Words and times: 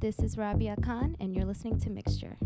This 0.00 0.18
is 0.20 0.38
Rabia 0.38 0.76
Khan, 0.82 1.14
and 1.20 1.34
you're 1.34 1.44
listening 1.44 1.78
to 1.80 1.90
Mixture. 1.90 2.38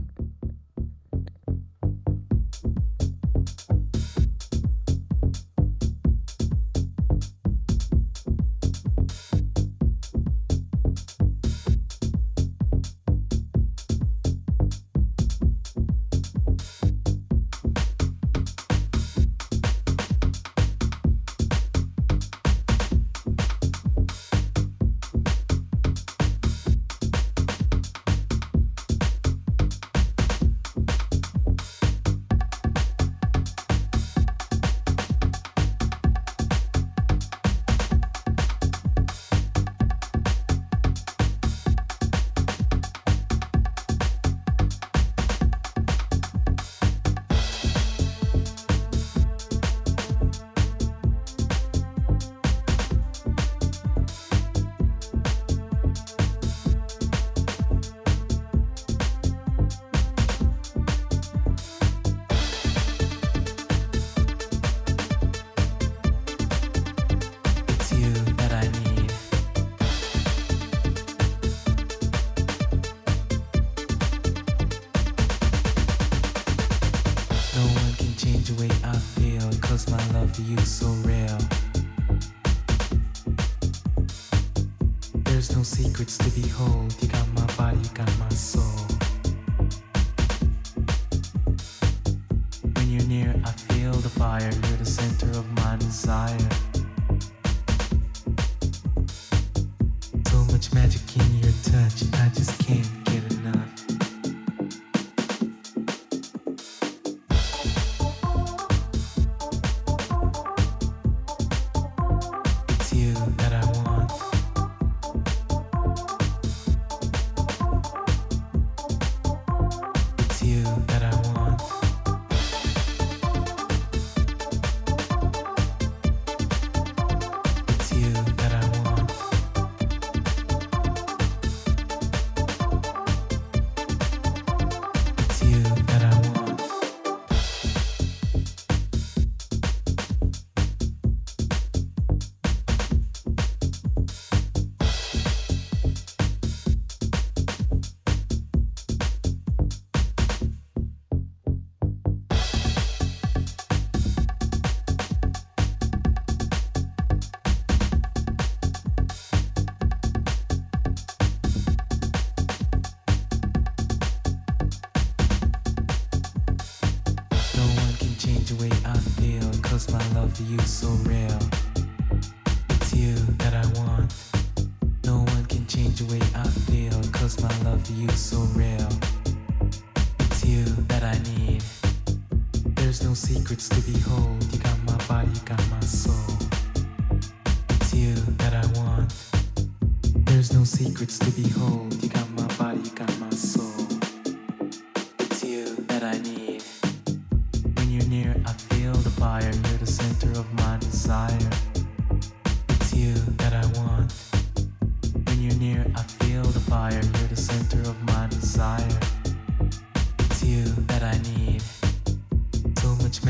verdade. 101.84 102.13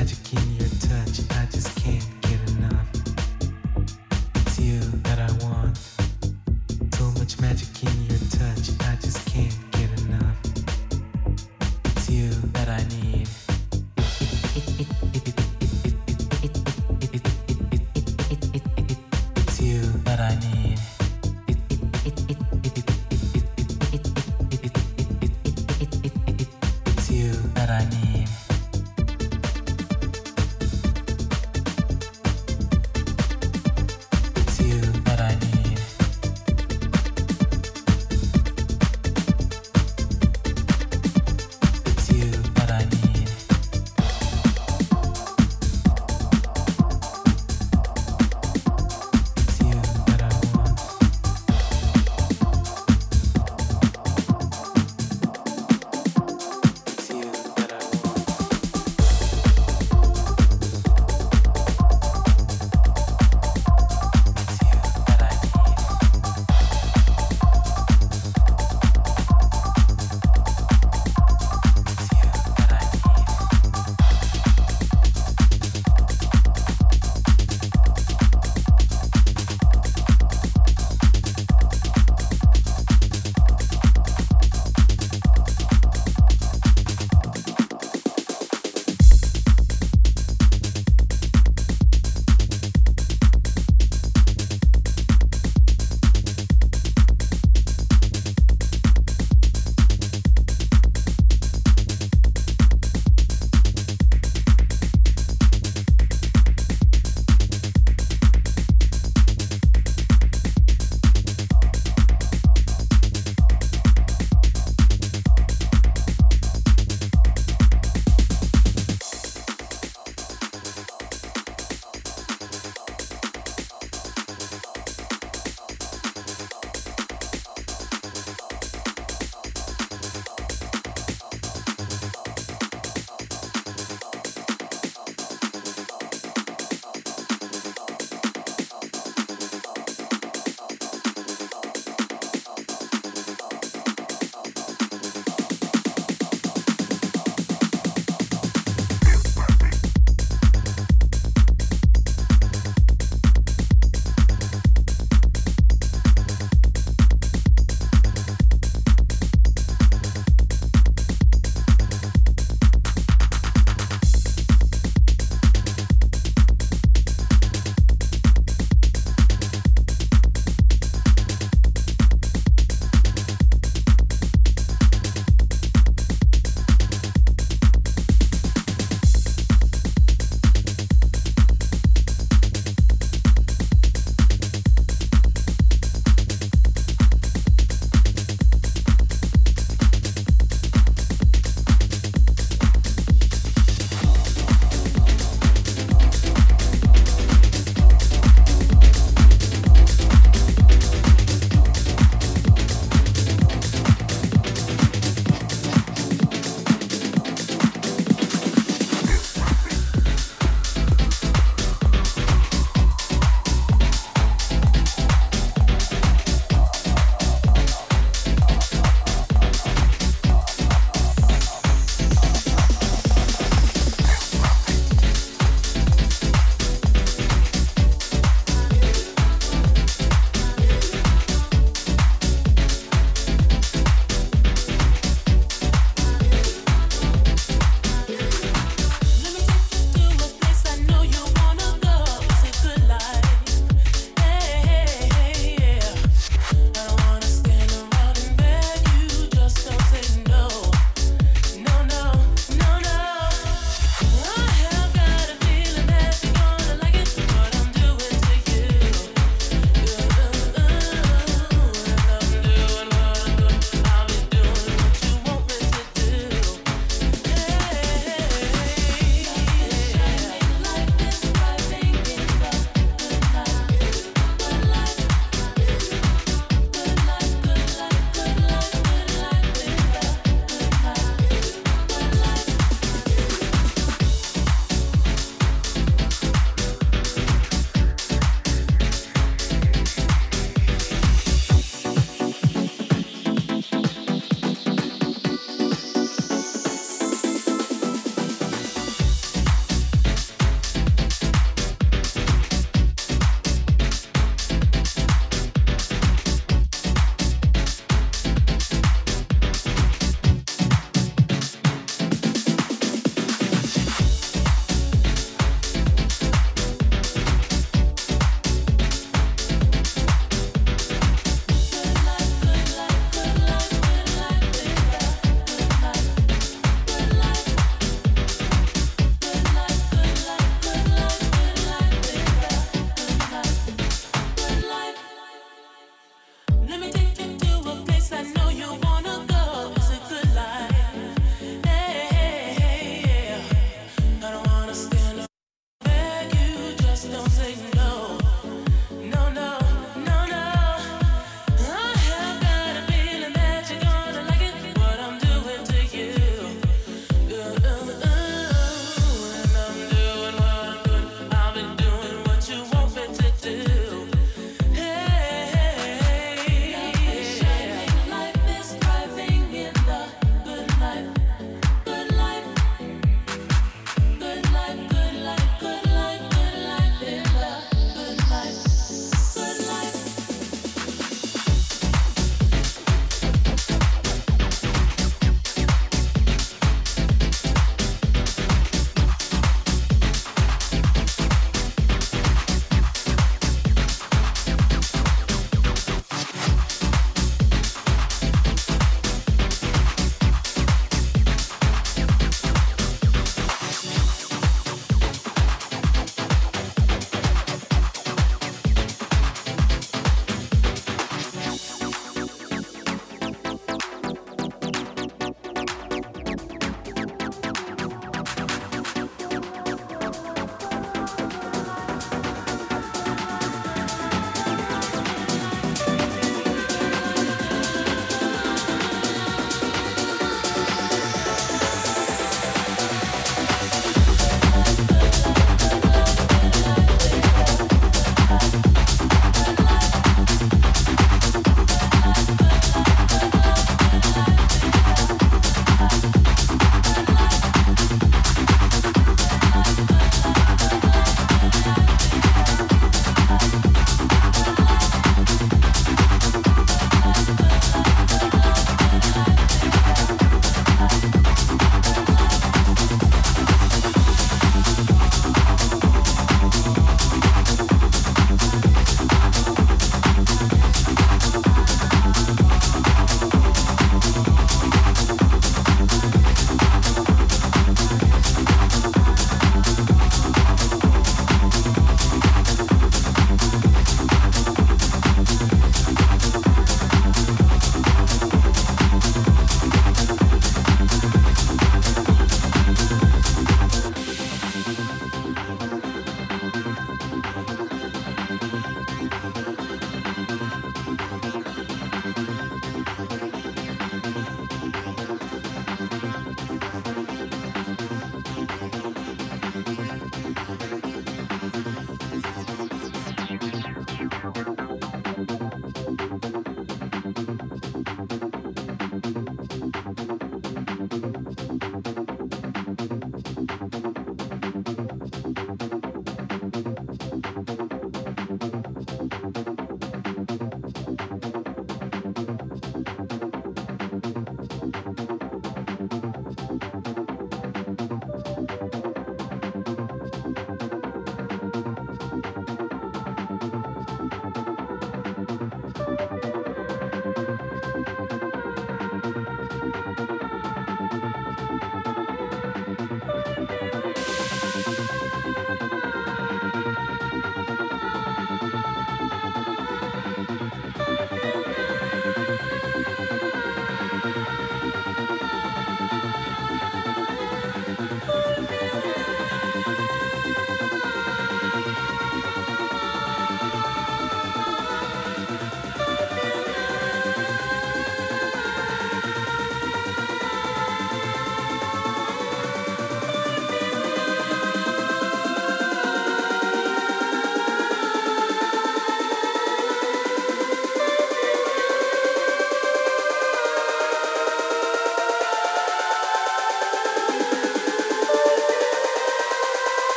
magic 0.00 0.32
in 0.32 0.54
you. 0.54 0.59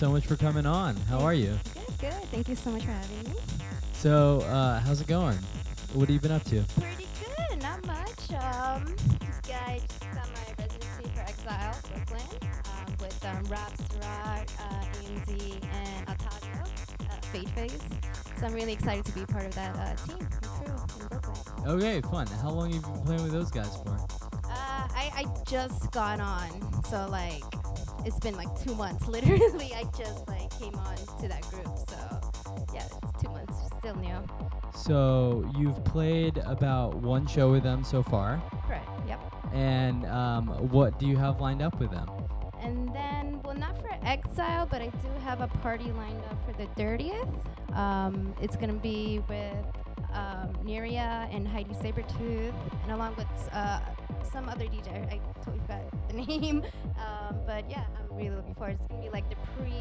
So 0.00 0.10
much 0.10 0.26
for 0.26 0.36
coming 0.36 0.64
on. 0.64 0.96
How 1.10 1.20
are 1.20 1.34
you? 1.34 1.58
Good, 1.74 1.98
good. 1.98 2.22
Thank 2.32 2.48
you 2.48 2.56
so 2.56 2.70
much 2.70 2.84
for 2.84 2.90
having 2.90 3.22
me. 3.30 3.38
So, 3.92 4.40
uh, 4.48 4.80
how's 4.80 5.02
it 5.02 5.06
going? 5.06 5.36
What 5.92 6.08
have 6.08 6.10
you 6.14 6.18
been 6.18 6.32
up 6.32 6.42
to? 6.44 6.64
Pretty 6.80 7.06
good, 7.20 7.62
not 7.62 7.86
much. 7.86 8.32
Um, 8.32 8.86
this 8.96 9.40
guy 9.46 9.78
just 9.86 10.00
got 10.14 10.26
my 10.34 10.54
residency 10.58 11.04
for 11.14 11.20
Exile, 11.20 11.76
Brooklyn, 11.92 12.50
um, 12.64 12.94
with 12.98 13.26
um, 13.26 13.44
Rob 13.44 13.76
Surratt, 13.76 14.50
uh, 14.58 14.84
AMD, 15.02 15.64
and 15.70 16.06
Otavio, 16.06 16.62
uh, 16.62 17.20
Fate 17.26 17.50
Phase. 17.50 17.82
So 18.38 18.46
I'm 18.46 18.54
really 18.54 18.72
excited 18.72 19.04
to 19.04 19.12
be 19.12 19.26
part 19.26 19.44
of 19.44 19.54
that 19.54 19.76
uh, 19.76 19.94
team 20.06 20.16
and 20.18 20.42
crew 20.42 20.76
in 20.98 21.08
Brooklyn. 21.08 21.36
Okay, 21.66 22.00
fun. 22.00 22.26
How 22.26 22.48
long 22.48 22.72
have 22.72 22.74
you 22.74 22.80
been 22.80 23.02
playing 23.02 23.22
with 23.22 23.32
those 23.32 23.50
guys 23.50 23.76
for? 23.76 23.90
Uh, 23.90 24.48
I, 24.48 25.10
I 25.14 25.24
just 25.46 25.90
got 25.90 26.20
on, 26.20 26.82
so 26.84 27.06
like 27.10 27.44
it's 28.04 28.18
been 28.18 28.36
like 28.36 28.48
two 28.62 28.74
months. 28.74 29.06
Literally, 29.08 29.72
I 29.74 29.84
just 29.96 30.26
like 30.28 30.50
came 30.58 30.74
on 30.74 30.96
to 31.20 31.28
that 31.28 31.42
group. 31.50 31.68
So 31.88 32.20
yeah, 32.74 32.84
it's 32.84 33.22
two 33.22 33.30
months, 33.30 33.54
still 33.78 33.96
new. 33.96 34.18
So, 34.74 35.50
you've 35.58 35.84
played 35.84 36.38
about 36.38 36.94
one 36.96 37.26
show 37.26 37.50
with 37.50 37.62
them 37.62 37.84
so 37.84 38.02
far. 38.02 38.42
Correct. 38.66 38.88
Yep. 39.06 39.20
And 39.52 40.06
um, 40.06 40.46
what 40.70 40.98
do 40.98 41.06
you 41.06 41.16
have 41.16 41.40
lined 41.40 41.60
up 41.60 41.78
with 41.80 41.90
them? 41.90 42.08
And 42.60 42.88
then, 42.94 43.40
well, 43.44 43.56
not 43.56 43.78
for 43.80 43.90
Exile, 44.02 44.66
but 44.70 44.80
I 44.80 44.88
do 44.88 45.08
have 45.22 45.40
a 45.40 45.48
party 45.48 45.90
lined 45.92 46.22
up 46.30 46.38
for 46.46 46.52
the 46.52 46.66
30th. 46.80 47.76
Um, 47.76 48.34
it's 48.40 48.56
gonna 48.56 48.72
be 48.74 49.22
with 49.28 49.64
um, 50.12 50.54
Neria 50.64 51.28
and 51.34 51.46
Heidi 51.46 51.74
Sabertooth, 51.74 52.54
and 52.82 52.92
along 52.92 53.16
with 53.16 53.26
uh, 53.52 53.80
some 54.32 54.48
other 54.48 54.64
DJ. 54.66 55.10
I 55.10 55.20
totally 55.44 55.60
forgot 55.60 56.08
the 56.08 56.14
name. 56.26 56.62
Um, 56.98 57.36
but 57.46 57.68
yeah, 57.70 57.84
I'm 57.98 58.16
really 58.16 58.36
looking 58.36 58.54
forward. 58.54 58.76
It's 58.78 58.86
gonna 58.86 59.02
be 59.02 59.10
like 59.10 59.28
the 59.28 59.36
pre 59.56 59.72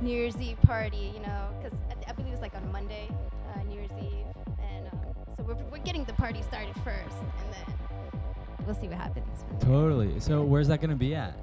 New 0.00 0.10
Year's 0.10 0.40
Eve 0.40 0.60
party, 0.62 1.12
you 1.14 1.20
know, 1.20 1.48
because 1.60 1.76
I, 1.90 2.10
I 2.10 2.12
believe 2.12 2.32
it's 2.32 2.42
like 2.42 2.54
on 2.54 2.70
Monday, 2.70 3.08
uh, 3.54 3.62
New 3.64 3.74
Year's 3.74 3.90
Eve, 4.00 4.26
and 4.60 4.86
um, 4.92 5.00
so 5.36 5.42
we're, 5.42 5.54
we're 5.70 5.78
getting 5.78 6.04
the 6.04 6.12
party 6.12 6.42
started 6.42 6.74
first, 6.84 7.16
and 7.16 7.52
then 7.52 7.76
we'll 8.64 8.74
see 8.74 8.88
what 8.88 8.98
happens. 8.98 9.44
Totally. 9.60 10.20
So, 10.20 10.42
where's 10.42 10.68
that 10.68 10.80
going 10.80 10.90
to 10.90 10.96
be 10.96 11.14
at? 11.14 11.36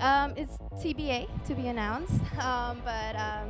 Um, 0.00 0.34
it's 0.36 0.58
TBA 0.74 1.44
to 1.46 1.54
be 1.54 1.68
announced. 1.68 2.20
Um, 2.38 2.80
but 2.84 3.16
um, 3.16 3.48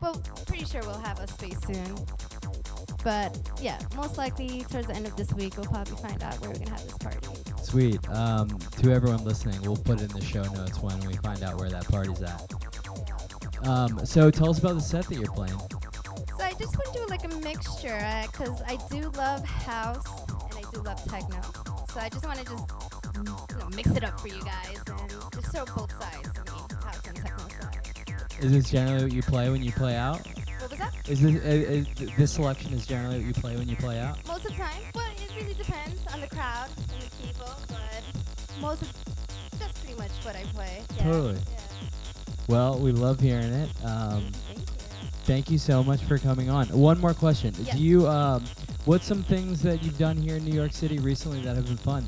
well, 0.00 0.14
pretty 0.46 0.64
sure 0.64 0.80
we'll 0.82 1.00
have 1.00 1.18
a 1.18 1.26
space 1.26 1.58
soon. 1.66 1.96
But 3.04 3.38
yeah, 3.60 3.78
most 3.94 4.16
likely 4.16 4.64
towards 4.70 4.86
the 4.88 4.96
end 4.96 5.06
of 5.06 5.14
this 5.14 5.32
week, 5.34 5.56
we'll 5.56 5.66
probably 5.66 5.96
find 5.96 6.22
out 6.22 6.40
where 6.40 6.50
we're 6.50 6.58
gonna 6.58 6.70
have 6.70 6.84
this 6.84 6.96
party. 6.98 7.28
Sweet. 7.62 8.08
Um, 8.08 8.48
to 8.82 8.92
everyone 8.92 9.22
listening, 9.24 9.60
we'll 9.62 9.76
put 9.76 10.00
it 10.00 10.10
in 10.10 10.18
the 10.18 10.24
show 10.24 10.42
notes 10.54 10.80
when 10.80 10.98
we 11.06 11.14
find 11.16 11.42
out 11.42 11.58
where 11.58 11.68
that 11.68 11.86
party's 11.88 12.22
at. 12.22 13.68
Um, 13.68 14.04
so, 14.04 14.30
tell 14.30 14.50
us 14.50 14.58
about 14.58 14.74
the 14.74 14.80
set 14.80 15.06
that 15.06 15.14
you're 15.14 15.32
playing. 15.32 15.58
So 15.58 16.44
I 16.44 16.52
just 16.58 16.76
want 16.76 16.92
to 16.92 17.00
do 17.00 17.06
like 17.08 17.24
a 17.24 17.36
mixture, 17.40 18.26
because 18.32 18.62
I 18.66 18.78
do 18.90 19.10
love 19.10 19.44
house 19.44 20.06
and 20.28 20.66
I 20.66 20.70
do 20.72 20.80
love 20.82 21.02
techno. 21.04 21.40
So 21.92 22.00
I 22.00 22.08
just 22.08 22.24
want 22.26 22.38
to 22.38 22.44
just 22.44 22.64
you 23.14 23.22
know, 23.22 23.68
mix 23.76 23.90
it 23.90 24.04
up 24.04 24.18
for 24.18 24.28
you 24.28 24.42
guys 24.42 24.82
and 24.88 25.10
just 25.32 25.54
show 25.54 25.64
both 25.64 25.92
sides 26.00 26.28
house 26.82 27.06
and 27.06 27.16
techno 27.16 27.48
side. 27.60 27.78
Is 28.40 28.52
this 28.52 28.70
generally 28.70 29.04
what 29.04 29.12
you 29.12 29.22
play 29.22 29.50
when 29.50 29.62
you 29.62 29.72
play 29.72 29.96
out? 29.96 30.26
What 31.04 31.10
was 31.10 31.20
that? 31.20 31.20
Is 31.20 31.20
this 31.20 31.34
is, 31.44 31.86
is 32.00 32.16
this 32.16 32.32
selection 32.32 32.72
is 32.72 32.86
generally 32.86 33.18
what 33.18 33.26
you 33.26 33.34
play 33.34 33.56
when 33.56 33.68
you 33.68 33.76
play 33.76 34.00
out? 34.00 34.26
Most 34.26 34.46
of 34.46 34.52
the 34.52 34.56
time, 34.58 34.82
but 34.92 35.10
it 35.16 35.30
really 35.38 35.54
depends 35.54 36.00
on 36.12 36.20
the 36.20 36.28
crowd 36.28 36.68
and 36.92 37.02
the 37.02 37.16
people. 37.26 37.52
But 37.68 38.02
most 38.60 38.82
of 38.82 38.92
that's 39.58 39.78
pretty 39.80 39.98
much 39.98 40.10
what 40.22 40.34
I 40.36 40.42
play. 40.44 40.82
Yeah. 40.96 41.02
Totally. 41.04 41.34
Yeah. 41.52 41.60
Well, 42.48 42.78
we 42.78 42.92
love 42.92 43.20
hearing 43.20 43.52
it. 43.52 43.70
Um, 43.84 44.30
Thank 44.46 44.58
you. 44.58 44.64
thank 45.24 45.50
you 45.50 45.58
so 45.58 45.82
much 45.84 46.02
for 46.04 46.18
coming 46.18 46.48
on. 46.50 46.68
One 46.68 46.98
more 47.00 47.14
question: 47.14 47.54
Yes. 47.58 47.76
Do 47.76 47.82
you 47.82 48.08
um, 48.08 48.44
what's 48.86 49.06
some 49.06 49.22
things 49.22 49.60
that 49.62 49.82
you've 49.82 49.98
done 49.98 50.16
here 50.16 50.36
in 50.36 50.44
New 50.44 50.54
York 50.54 50.72
City 50.72 50.98
recently 50.98 51.40
that 51.42 51.54
have 51.54 51.66
been 51.66 51.76
fun? 51.76 52.06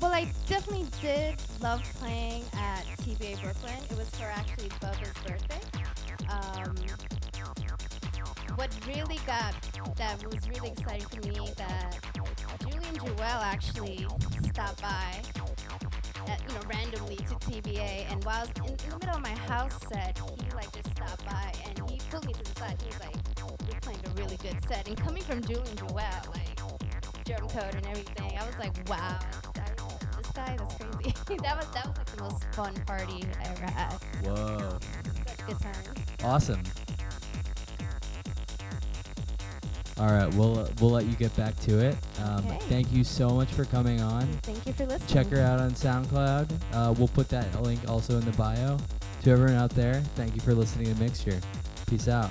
Well, 0.00 0.12
I 0.12 0.30
definitely 0.46 0.86
did 1.00 1.36
love 1.60 1.82
playing 1.98 2.44
at 2.54 2.84
TBA 3.02 3.42
Brooklyn. 3.42 3.78
It 3.90 3.96
was 3.96 4.08
for 4.10 4.24
actually 4.24 4.68
Bubba's 4.68 5.12
birthday. 5.26 5.60
Um, 6.28 6.74
what 8.56 8.70
really 8.86 9.18
got 9.26 9.54
that 9.96 10.24
was 10.24 10.48
really 10.48 10.70
exciting 10.70 11.06
for 11.08 11.20
me 11.28 11.50
that 11.56 11.98
Julian 12.60 12.94
Jewell 12.94 13.40
actually 13.42 14.06
stopped 14.48 14.80
by, 14.80 15.22
at, 16.28 16.40
you 16.48 16.54
know, 16.54 16.60
randomly 16.68 17.16
to 17.16 17.34
TBA, 17.34 18.10
and 18.10 18.24
while 18.24 18.36
I 18.36 18.40
was 18.40 18.50
in, 18.56 18.64
in 18.64 18.90
the 18.90 18.98
middle 18.98 19.16
of 19.16 19.22
my 19.22 19.36
house 19.46 19.78
set, 19.92 20.18
he 20.18 20.50
like 20.54 20.72
just 20.72 20.90
stopped 20.90 21.24
by 21.26 21.52
and 21.66 21.90
he 21.90 21.98
pulled 22.10 22.26
me 22.26 22.32
to 22.32 22.42
the 22.42 22.60
side. 22.60 22.80
He 22.80 22.88
was 22.88 23.00
like, 23.00 23.16
"You're 23.70 23.80
playing 23.80 24.00
a 24.06 24.10
really 24.20 24.36
good 24.36 24.56
set," 24.68 24.88
and 24.88 24.96
coming 24.96 25.22
from 25.22 25.42
Julian 25.42 25.76
Jewell, 25.76 25.98
like 26.32 26.54
germ 27.24 27.48
code 27.48 27.74
and 27.74 27.86
everything. 27.86 28.36
I 28.38 28.46
was 28.46 28.56
like, 28.58 28.88
wow, 28.88 29.18
this 29.54 30.30
guy, 30.32 30.56
that's 30.58 30.74
crazy. 30.78 31.14
that 31.42 31.56
was 31.56 31.66
that 31.74 31.86
was 31.86 31.96
like 31.96 32.06
the 32.06 32.22
most 32.22 32.44
fun 32.54 32.74
party 32.86 33.24
I 33.40 33.48
ever 33.50 33.66
had. 33.66 33.92
Whoa! 34.22 34.78
Good 35.46 35.58
time. 35.60 36.03
Awesome. 36.24 36.62
All 39.96 40.06
right, 40.10 40.32
we'll 40.34 40.58
uh, 40.58 40.68
we'll 40.80 40.90
let 40.90 41.04
you 41.06 41.14
get 41.14 41.34
back 41.36 41.54
to 41.60 41.78
it. 41.78 41.96
Um, 42.20 42.44
Okay. 42.46 42.58
Thank 42.68 42.92
you 42.92 43.04
so 43.04 43.30
much 43.30 43.48
for 43.52 43.64
coming 43.64 44.00
on. 44.00 44.26
Thank 44.42 44.66
you 44.66 44.72
for 44.72 44.86
listening. 44.86 45.08
Check 45.08 45.28
her 45.28 45.40
out 45.40 45.60
on 45.60 45.70
SoundCloud. 45.70 46.50
Uh, 46.72 46.92
we'll 46.98 47.08
put 47.08 47.28
that 47.28 47.62
link 47.62 47.80
also 47.88 48.18
in 48.18 48.24
the 48.24 48.32
bio. 48.32 48.76
To 49.22 49.30
everyone 49.30 49.54
out 49.54 49.70
there, 49.70 50.00
thank 50.16 50.34
you 50.34 50.40
for 50.40 50.52
listening 50.52 50.92
to 50.92 51.00
Mixture. 51.00 51.38
Peace 51.86 52.08
out. 52.08 52.30